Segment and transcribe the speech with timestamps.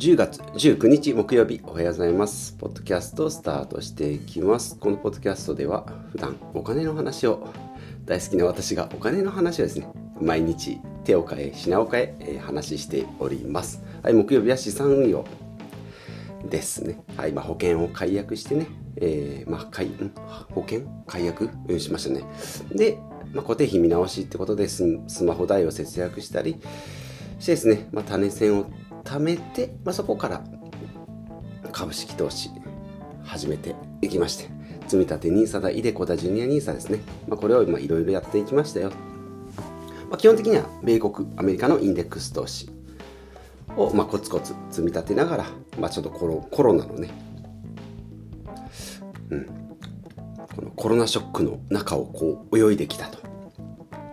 [0.00, 2.54] 10月19日木曜日おはようございます。
[2.54, 4.78] ポッドキャストスタートしていきます。
[4.78, 7.46] このポッドキャストでは普段お金の話を
[8.06, 9.86] 大好きな私がお金の話をですね、
[10.18, 13.82] 毎日手を変え品を変ええ話しております。
[14.02, 15.26] はい、木曜日は資産運用
[16.48, 17.04] ですね。
[17.18, 19.90] はい、まあ、保険を解約してね、えーまあ、解
[20.54, 20.86] 保険？
[21.06, 22.24] 解約、うん、しましたね。
[22.74, 22.98] で、
[23.34, 26.56] まあ、固定費見直しってことでススマホ代を節約したり
[27.38, 28.66] してですね、まあ、種銭を
[29.10, 30.44] 貯めて、まあ、そこから
[31.72, 32.50] 株式投資
[33.24, 34.44] 始めていきまして、
[34.82, 37.00] 積み立て NISA だ、イデコだ、ジュニア NISA ですね。
[37.26, 38.90] まあ、これを今いろいろやっていきましたよ。
[40.08, 42.70] まあ、基本的には米国、アメリカのインデックス投資
[43.76, 45.46] を、まあ、コツコツ積み立てながら、
[45.80, 47.10] まあ、ちょっとコロコロナのね、
[49.30, 49.44] うん、
[50.54, 53.18] このコロナショックの中をこう泳いできたと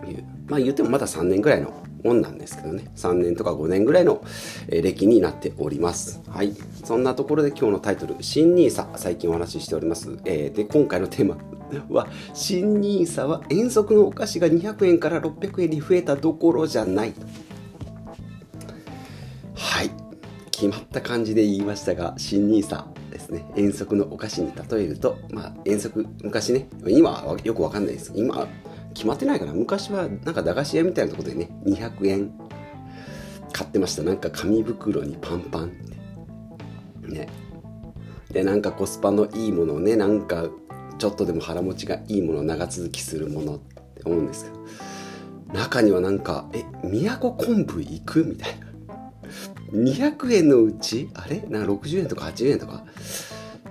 [0.07, 4.23] いう、まあ言ってもまだ3年ぐらいのもんなんですけどね、3年とか5年ぐらいの
[4.67, 6.21] 歴になっております。
[6.27, 6.53] はい。
[6.83, 10.17] そんなところで今日のタイトル、新 NISA、最近お話ししております。
[10.25, 11.37] えーで、今回のテーマ
[11.89, 17.13] は、新 NISA は遠足のお菓子が200円から600円に増えたどころじゃない。
[19.55, 19.91] はい。
[20.51, 23.45] 決まった感じで言いましたが、新 NISA ですね。
[23.55, 28.11] 遠足のお菓子に例えると、まあ、遠足、昔ね、今はよくわかんないです。
[28.15, 28.47] 今、
[28.97, 29.53] 決まってないかな。
[29.53, 32.31] 昔はなんか駄菓子屋みたいなとこでね、200円
[33.53, 34.01] 買ってました。
[34.01, 35.67] なんか紙袋にパンパンっ
[37.01, 37.07] て。
[37.07, 37.29] ね。
[38.31, 40.47] で、なんかコスパのいいものをね、なんか
[40.97, 44.57] ちょっとでも腹持ちがいいもの、長続きするものって思うんですけど、
[45.53, 48.67] 中にはなんか、え、宮古昆布行くみたいな。
[49.73, 51.41] 200円のうちあれ？
[51.49, 52.85] なんか60円とか80円とか？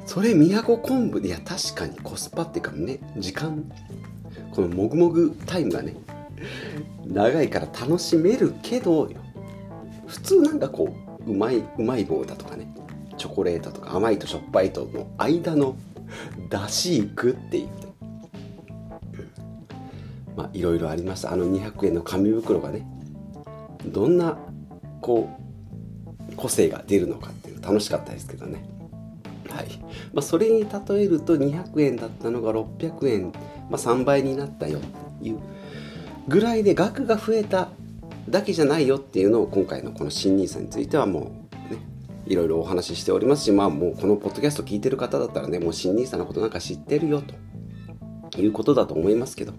[0.07, 1.21] それ宮古昆布？
[1.21, 3.65] でいや確かにコスパっていうかね時間
[4.57, 5.95] このもぐもぐタイムがね
[7.07, 9.11] 長いから楽しめるけど
[10.07, 12.67] 普通なんかこううまいうまい棒だとかね
[13.19, 15.77] チョコレートとか甘いとしょっぱいとの間の
[16.49, 17.69] 出しいくっていう。
[20.37, 21.33] まあいろいろありました。
[21.33, 22.87] あの200円の紙袋がね
[23.87, 24.39] どんな
[25.01, 25.31] こ
[26.31, 28.63] う個性が出るのかっていうの楽しかったですけどね。
[29.49, 29.69] はい。
[30.13, 33.33] まあ、それに例えると200円だったのが600円、
[33.71, 34.83] まあ、3倍になったよっ
[35.21, 35.41] ていう
[36.29, 37.69] ぐらいで額が増えた
[38.29, 41.81] だけじゃないよっていうのを今回のこの新 NISA についてはもうね
[42.27, 47.35] いろいろお話ししておりますしまあもうこのポッドキャスト聞いてる方だったらねもう新 NISA のことなんか知ってるよと
[48.41, 49.55] いうことだと思いますけど、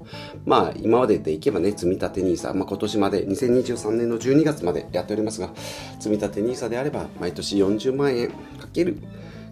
[0.46, 5.50] まあ今まででいけばね、積み立て NISA、まあ今年まで2023年の12月までやっておりますが、
[6.00, 8.98] 積み立て NISA であれば毎年40万円かける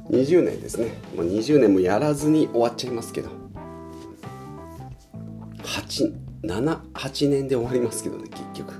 [0.09, 0.93] 20年ですね。
[1.15, 3.29] まあ、20年もやらずに終わっちゃいますけど、
[6.43, 8.73] 7、8年で終わりますけどね、結局。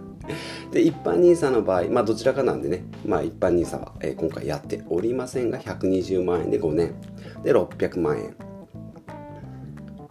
[0.71, 6.95] で、一般 NISA の場合、まあどちらかなんでね、まあ一般 NISA は、えー今回やっておりませんが、120万円で5年、
[7.43, 8.35] で600万円。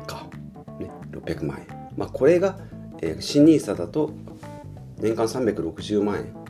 [0.06, 0.26] か、
[0.78, 1.66] ね、600万円。
[1.96, 2.58] まあ、これが、
[3.00, 4.12] えー新 NISA だと
[4.98, 6.44] 年間360万円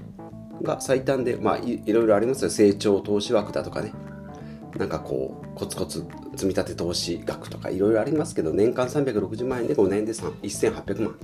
[0.62, 3.92] が最短で、まあ、いいろいろありますよ成長投資枠だとかね
[4.76, 11.16] なんかこうコツコツ積み立て投資額とかいろいろありますけど年間360万円で5年で1800万。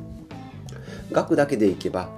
[1.12, 2.08] 額だけでいけば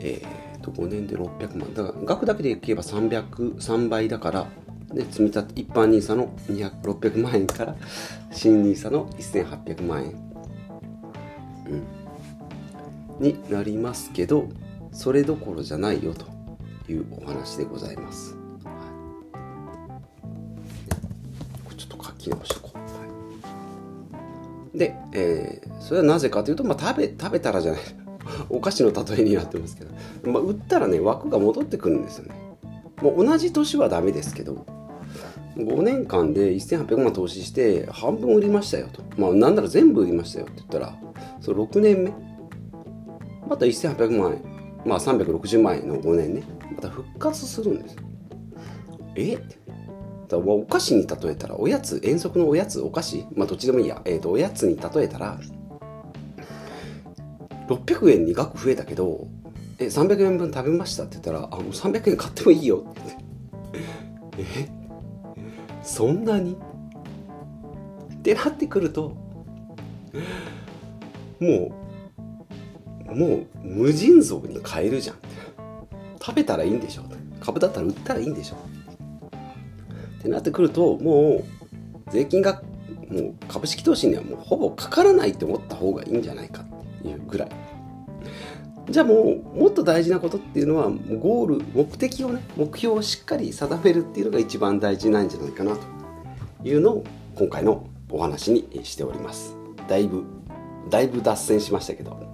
[0.00, 1.74] えー、と5年で600万。
[1.74, 4.46] だから額だけでいけば3003倍だから
[4.92, 7.76] で積み立て一般 NISA の200 600万円から
[8.32, 10.10] 新 NISA の1800万円、
[13.20, 14.48] うん、になりますけど
[14.92, 16.26] それどころじゃないよと
[16.90, 18.36] いうお話でございます、
[22.36, 22.84] これちょっと書き直しとこう、は
[24.74, 27.80] い、で、えーそれはなぜかというと、まあ、食べ食べたらじゃない。
[28.48, 29.90] お菓子の例えになってますけど、
[30.30, 32.34] まあ、売ったらね枠が戻ってくるんですよね。
[33.02, 34.64] もう同じ年はダメですけど。
[35.56, 39.02] 5年間で1800万投資して半分売りましたよと。
[39.16, 40.96] まあなんなら全部売りましたよって言ったら、
[41.40, 42.12] その6年目、
[43.48, 44.42] また1800万円、
[44.86, 46.44] まあ360万円の5年ね、
[46.74, 47.96] また復活するんです。
[49.16, 49.40] えっ？
[50.30, 55.38] だお菓子に例えたら、おやつ、遠足のおやつ、お菓子、まあどっちでもいいや、えっ、と、おやつに例えたら、
[57.68, 59.26] 600円に額増えたけど、
[59.78, 63.00] え、300円分食べましたって言ったら、あ、もう300円買ってもいいよって。
[64.36, 64.60] 言って。
[64.60, 64.80] え？
[65.82, 66.56] そんなに？
[68.14, 69.16] ってなってくると
[71.40, 71.72] も
[73.08, 75.16] うもう無尽蔵に買えるじゃん。
[76.20, 77.02] 食べたらいいんでしょ
[77.40, 78.56] 株だったら売ったらいいんでしょ
[80.20, 81.42] ってなってくるとも
[82.08, 82.62] う税金が
[83.08, 87.48] もう株式投資にはもうほぼかからないって思った方がいいんじゃないかっていうぐらい。
[88.88, 95.80] じゃあもうもっと大事なことっていうのはゴール目的をね目標をしっかり定めるっていうのが一番大事なんじゃないかなと
[96.64, 97.04] いうのを
[97.36, 99.56] 今回のお話にしております。
[99.88, 100.24] だいぶ
[100.90, 102.29] だいぶ脱線しましたけど。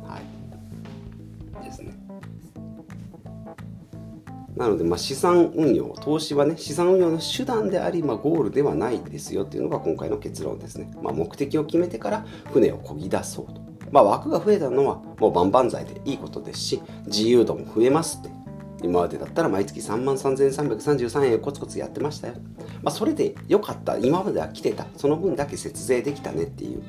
[4.57, 13.67] なので、ま、資産運用投資はね資産運用の手段であり、まあ、ゴールではないですよっていうのが今回の結論ですね、まあ、目的を決めてから船を漕ぎ出そうと。
[13.93, 18.35] まあ、枠が増えたのはもう万々歳でいいことですし自由度も増えますって。
[18.83, 22.35] 今までだったら毎月3万3333円コツコツやってましたよ、
[22.83, 23.97] まあ、それで良かった。
[23.99, 24.87] 今までは来てた。
[24.97, 26.83] その分だけ節税できたねっていう、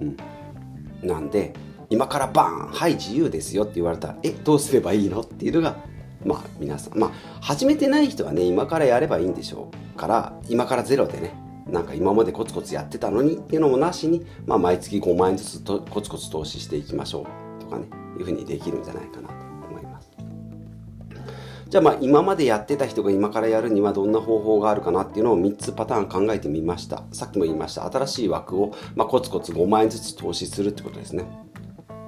[0.00, 0.16] うん、
[1.02, 1.52] なんで
[1.90, 5.20] 今からバーンはい自由ですよって言われたらえどうすればいいの？
[5.20, 5.76] っていうのが
[6.24, 7.10] まあ皆さんまあ
[7.40, 11.34] 始めてない人はね今からやればいいんでしょうから今からゼロでね
[11.68, 17.26] なんか今までコツコツやってたのにっていうのもなしに、まあ、毎月5万円ずつとコツコツ投資していきましょ
[17.58, 17.86] うとかね
[18.18, 19.34] いうふうにできるんじゃないかなと
[19.68, 20.10] 思います。
[21.68, 27.02] じゃあまあ今までやってた人が今からやるにはどんな方法があるかなっていうのを3つパターン考えてみました。
[27.10, 27.90] さっきも言いました。
[27.90, 31.24] 新しい枠を、まあ、コツコツ5万円ずつ投資するってことですね、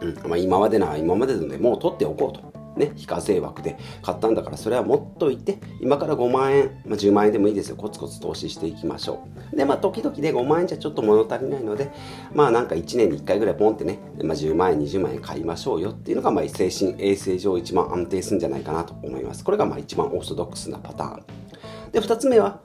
[0.01, 0.31] うん。
[0.31, 2.57] まあ、今までな今までのでもう取っておこうと。
[2.77, 7.77] ね、非課税枠で買ったんだからそれは持っといて今から5万円、まあ、10万円でもいいですよ。
[7.77, 9.57] コツコツ投資していきましょう。
[9.57, 11.91] でまあ時々で5万円じゃちょっと物足りないので
[12.35, 19.43] まあなんか1年に1回ぐらいポンってね、まあ、10万円20万円買いましょうよっていうのがまあ精神衛生上一番安定するんじゃないかなと思います。
[19.43, 21.25] これがまあ一番オーソドックスなパターン。
[21.93, 22.61] で2つ目は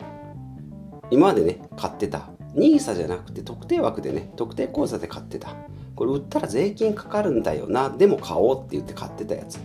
[1.10, 5.56] 今までね買ってた NISA じゃなくて特定枠でね特定口座で買ってた。
[6.02, 7.88] これ売ったら税金かかるんだよな。
[7.92, 9.60] でも買おうって言って買ってたやつ。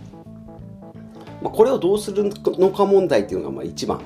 [1.41, 4.01] まあ、これをどうするのか問題っていうのがまあ一番。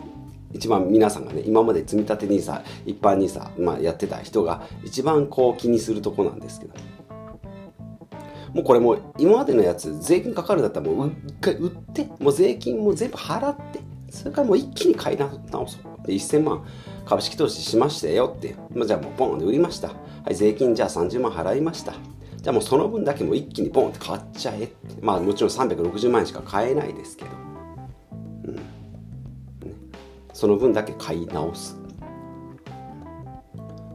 [0.53, 6.73] 一番皆さんがね今まで積み立 NISA 一般 NISA、まあ、やってた人が一番こう気にするとこなんですけど。
[8.53, 15.31] もうこれも今までのやつ税金かかるんだったらもう一回売ってもう税金も全部払ってそれからもう一気に買い直
[15.67, 16.07] そう。
[16.07, 16.65] で1000万
[17.05, 19.89] 株式投資しましたよって、まあ、じゃあもうポンで売りました。
[19.89, 19.95] は
[20.29, 21.93] い税金じゃあ30万払いました。
[22.41, 24.75] じゃあもうその分だけもう一気にボンって買っちゃえって。
[24.99, 27.31] まあもちろん360万円しか買えないですけど、
[28.45, 28.55] うん。
[28.55, 28.61] ね、
[30.33, 31.77] その分だけ買い直す。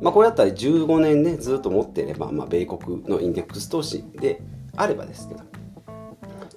[0.01, 4.41] まあこれだったら15年ねずっと持っていれば、まあ、米国のインデックス投資で
[4.77, 5.41] あればですけど。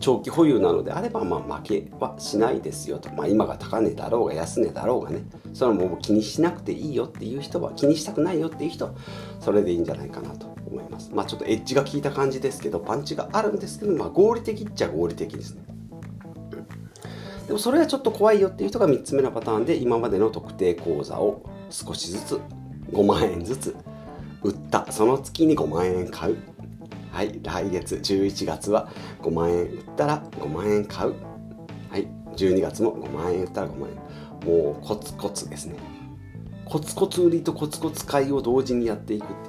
[0.02, 5.24] 長期保有なのであれば、まあ、負けはしないですよと、まあ、今が高値だろうが安値だろうがね。
[5.54, 8.92] それももう気にしなくていいよっていう人は気にしたくないよっていう人は
[9.42, 10.49] それでいいんじゃないかなと。
[10.66, 11.12] 思います。
[11.14, 15.64] まあちょっとエッジが効いた感じですけどパンチがあるんですけど、まあ、合理的っちゃ合理的ですね。
[17.48, 22.40] でもそれはちょっと怖いよっていう人が3つ目のパターンで今までの特定口座を少しずつ
[22.92, 23.76] 5万円ずつ
[24.44, 24.92] 売った。
[24.92, 26.38] その月に5万円買う。
[27.12, 27.40] はい。
[27.42, 28.90] 来月11月は
[29.22, 31.16] 5万円売ったら5万円買う。
[31.90, 32.08] はい。
[32.36, 34.10] 12月も5万円売ったら5万円。
[34.48, 35.76] もうコツコツですね。
[36.66, 39.49] コツコツ売りとコツコツ買いを同時にやっていくって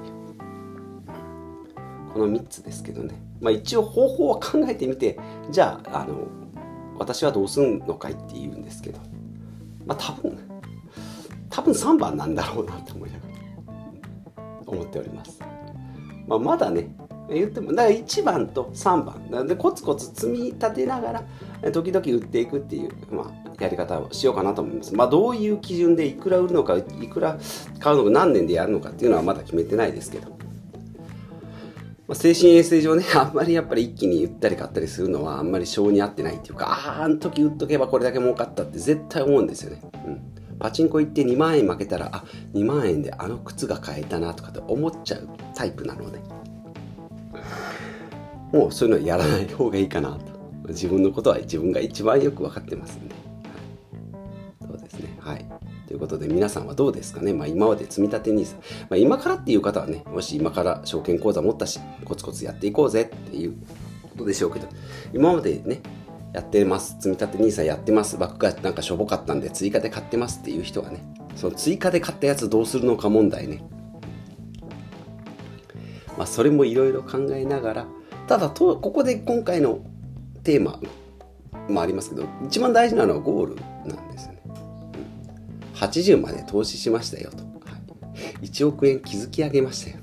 [2.13, 3.21] この3つですけどね。
[3.39, 5.19] まあ一応方法は考えてみて
[5.49, 6.27] じゃああの
[6.97, 8.99] 私はどうすんのかいって言うんですけど。
[9.85, 10.37] まあ多分
[11.49, 13.31] 多分3番なんだろうなと思いながら
[14.65, 15.39] 思っております、
[16.27, 16.95] まあ、まだね
[17.29, 19.47] 言ってもだから1番と3番。
[19.47, 21.23] でコツコツ積み立てなが
[21.61, 24.93] ら時々売っていくっていう、まあ、やり方をしようかなと思います。
[24.93, 27.37] まあ、どういう基準でいくら売るのかいくら
[27.79, 30.27] 買うのか何年でやるのかっていうのはまだ決めてないですけど、
[32.11, 39.81] まあ、精神衛生上ね あんまりやっぱり一気に売ったり買ったりするのはあんまり性に合ってないっていうかあああの時売っとけばこれだけ儲かったって絶対思うんですよね。
[40.05, 40.21] うん。
[40.59, 46.19] パチンコ行って2万円負けたらあ2万円であの靴が買えたなとかって思っちゃうタイプなので、
[48.51, 50.19] もうそういうのはやらない方がいいかなと。
[50.67, 53.15] 自分のことは自分が一番よく分かってますんで、
[54.67, 55.15] そうですね。
[55.19, 55.45] はい。
[55.91, 63.57] ということで皆さんはどうですかね、まあ、今まで積み立て NISA、まあ、今からっていう方はねもし今から証券口座持ったしコツコツやっていこうぜっていう
[64.11, 64.69] ことでしょうけど
[65.11, 65.81] 今までね
[66.31, 71.03] やってます積み立て NISA やってますバックがなんかしょぼかったんで追加で買ってますっていう人はね
[71.35, 73.61] その追加で買ったやつどうするのか問題ね。
[76.17, 77.87] まあそれもいろいろ考えながら
[78.27, 79.79] ただとここで今回の
[80.43, 80.79] テーマ
[81.67, 83.55] もありますけど一番大事なのはゴール
[83.85, 84.30] なんです、
[85.81, 87.43] 80まで投資しましたよと、
[88.41, 89.97] 1億円築き上げましたよ。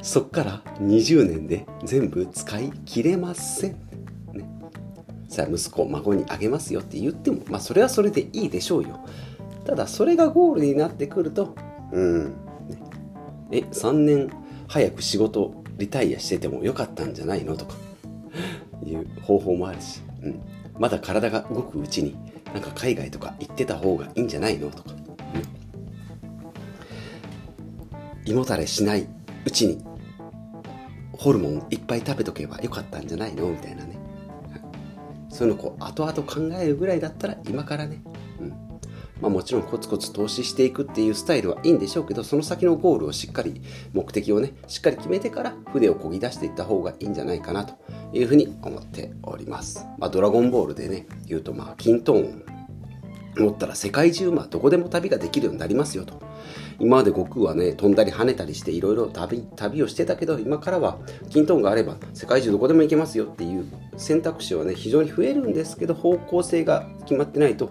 [0.00, 3.72] そっから20年で全部使い切れません、
[4.32, 4.48] ね、
[5.28, 9.04] さあ息子孫にあげますよって言ってもまあそれはそれでいいでしょうよ。
[9.66, 11.54] ただそれがゴールになってくると
[11.92, 12.32] うん、ね、
[13.50, 14.30] え3年
[14.68, 17.56] 早く仕事リタイアしててもよかったんじゃないの？
[17.56, 17.74] とか
[18.84, 20.40] いう方法もあるし、うん、
[20.78, 22.16] まだ体が動くうちに
[22.52, 24.90] なんか海外とか行ってた方がいいんじゃないのとか、
[28.24, 29.06] うん、胃もたれしない
[29.44, 29.84] うちに
[31.12, 33.98] ホルモンいっぱい食べとけばよかったんじゃないのみたいなね、
[35.28, 38.02] そういうのこう後々考えるぐらいだったら今からね、
[38.40, 38.69] うん。
[39.20, 43.62] まあ、もちろんコツコツ投資していくっていうスタイルはいいんでしょうけどその先のゴールをしっかり
[43.92, 47.74] 目的をねしっかり決めてから筆をこぎ出していった方がいいんじゃないかなと
[48.12, 52.44] いうふうに思っております、まあ、ドラゴンボールでね言うとまあキントン。
[53.38, 56.20] 持ったら世界中まあどこでも旅ができるようになりますよと。
[56.78, 60.98] 今まで悟空はね飛んだり跳ねたりしていろいろ旅旅をしてたけど今からは
[61.28, 63.66] キントンがあれば世界中どこでも行けますよっていう
[63.98, 67.70] 選択肢はね非常に増えるんですけど方向性が決まってないと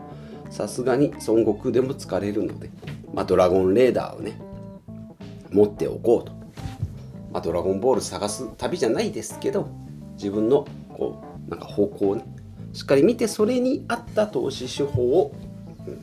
[0.50, 2.70] さすがに孫悟空でも疲れるので、
[3.14, 4.40] まあ、ドラゴンレーダーをね
[5.52, 6.34] 持っておこうと、
[7.32, 9.70] まあ、ドラゴンボール探す旅じゃないですけど
[10.14, 12.24] 自分のこうなんか方向をね
[12.74, 15.34] しっかり見てそれに合った投資手法を、
[15.88, 16.00] うん。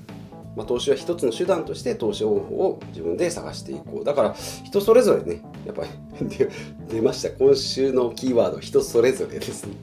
[0.56, 4.04] まあ、投資は一つの手段として投資方法を自分で探していこう。
[4.04, 4.34] だから
[4.64, 5.90] 人それぞれねやっぱり
[6.88, 7.30] 出ました。
[7.30, 9.74] 今週のキーワード人それぞれですね。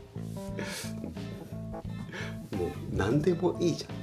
[2.57, 4.02] もう何でもいいじゃん。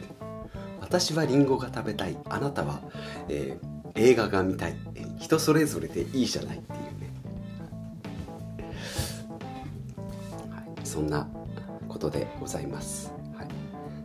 [0.90, 2.16] 私はリンゴが食べたい。
[2.28, 2.80] あなたは、
[3.28, 4.74] えー、映画が見たい。
[5.20, 7.10] 人それぞれでいいじゃないっていうね、
[10.50, 11.28] はい、そんな
[11.88, 13.12] ことでございます。
[13.36, 13.48] はい、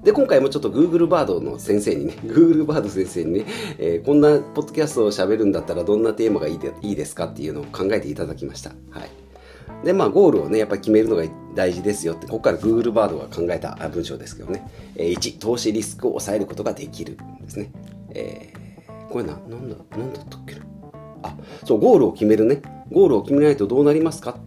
[0.03, 3.45] で今回もちょっと Google バードの先生にね Google バード先生にね、
[3.79, 8.69] えー、こんなポッドキャストを喋るんだったらどんなテーマがいいでいいですかっていうのを考えていただきました。
[8.91, 9.25] はい。
[9.84, 14.67] で、まあ、ゴールをね、やっぱり決めるのが大事ですよって、ここから Google バードが考えた文章ですけどね。
[14.95, 17.72] 1、投資リスクを抑えることができるですね。
[18.10, 20.62] えー、これな、なんだ、なんだったっけな。
[21.24, 22.62] あ、そう、ゴールを決めるね。
[22.91, 24.38] ゴールを決めないとどうなりますか？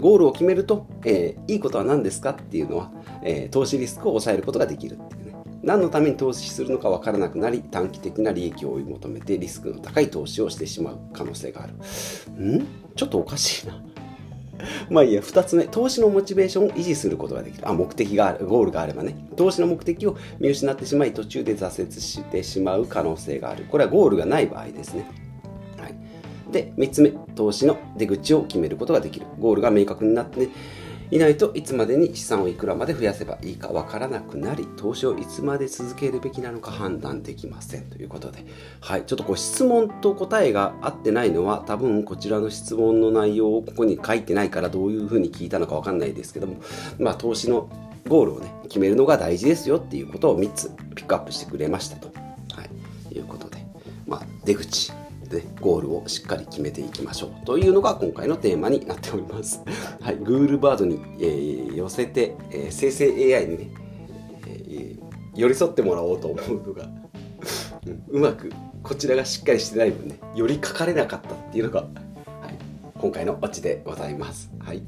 [0.00, 2.90] ゴールを決めると、えー、いいことは何ですかっていうのは、
[3.22, 5.32] えー、投資リスクを抑えることができるっていうね。
[5.62, 11.74] 何のために投資するのか分からなくなり、短期的な利益を追い求めてリスクの高い投資をしてしまう可能性がある。
[11.74, 12.66] ん？
[12.96, 13.80] ちょっとおかしいな。
[14.90, 17.68] まあいいや、二つ目、投資のモチベーションを維持することができる。
[17.68, 19.16] あ、目的がある、ゴールがあればね。
[19.36, 23.64] 投資の目的を見失ってしまい、途中で挫折してしまう可能性がある。
[23.64, 25.06] これはゴールがない場合ですね。
[25.78, 25.94] はい。
[26.52, 29.26] で、三つ目、投資の出口を決めることができる。
[29.38, 30.48] ゴールが明確になって、ね、
[31.12, 38.46] いないといつまでに資産をいくらまで増やせばいいかわからなくなり投資をいつまで続けるべきなのか判断できませんということで。
[38.80, 46.56] はいちょっとこう質問と答えが合ってないのは多分こちらの質問の内容をここに書いてないからどういうふうに聞いたのかわかんないですけども
[46.98, 47.68] まあ投資の
[48.08, 52.08] ゴールをね決めるのが大事ですよっていうことを3つピックアップしてくれましたと、
[52.54, 52.64] は
[53.10, 53.58] い、いうことで。
[54.06, 55.01] まあ出口。
[55.32, 59.62] ね、ゴールをしっかり決めていきましょうというのが今回のテーマになっております。
[60.00, 63.70] はい、Google バードに、えー、寄せて、えー、生成 AI にね、
[64.46, 64.98] えー、
[65.34, 66.88] 寄り添ってもらおうと思うのが
[68.08, 71.90] うまくこちらがしっかりしてない分ね、より書かれなかったっていうのが、はい、
[72.98, 74.50] 今回のオチでございます。
[74.58, 74.82] はい。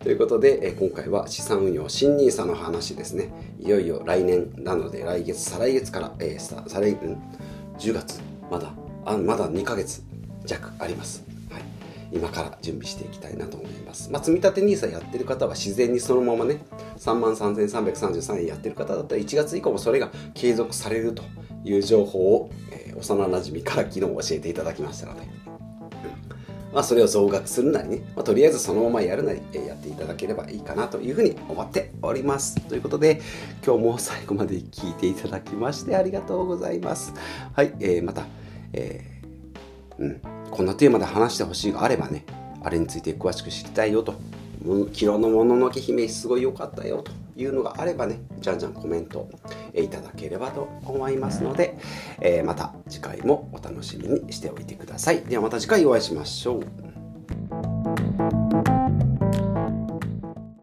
[0.00, 3.32] ということで、え今回は資産運用新 NISA の話ですね。
[3.60, 7.18] いよいよ来年なので、来月、再来月から、えー、再来、うん、
[7.78, 8.72] 10月、まだ
[9.04, 10.02] あまだ2ヶ月
[10.44, 11.24] 弱あります。
[11.50, 11.62] はい、
[12.12, 14.10] 今から準備していきたいなと思います。
[14.10, 16.62] まあ、積立 NISA やってる方は自然にそのままね、
[16.98, 21.22] 3万3333円やってる方だったら1月以降もそれが継続されると
[21.64, 25.26] いう情報を、えー、幼なじみから昨日教えていただきましたので、
[26.72, 32.60] まあ、それを増額するなりね、まあ、とりあえずそのままやるなり、えー、やっていただければいいかなというふうに思っております。
[32.68, 33.20] ということで、
[33.64, 37.12] 今日も最後まで聞いていただきましてありがとうございます。
[37.54, 38.24] はい、えー、また、
[38.72, 42.24] えー、うん、こんなテーマで話してほしいがあればね、
[42.62, 44.14] あれについて詳しく知りたいよと、
[44.62, 49.28] 昨日のもののけ姫すごい良かったよというのがあればね、じゃんじゃんコメント
[49.74, 51.78] いただければと思いますので、
[52.20, 55.22] えー、また次回もお楽しみにしておいてください。
[55.22, 56.89] ではまた次回お会いしましょう。